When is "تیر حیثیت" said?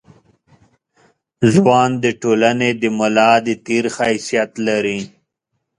3.65-4.51